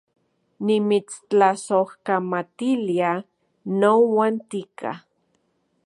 Nimitstlasojkamatilia 0.65 3.11
nouan 3.79 4.35
tika 4.49 4.91